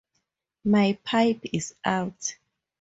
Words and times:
My 0.63 0.97
pipe 1.03 1.41
is 1.53 1.75
out. 1.85 2.35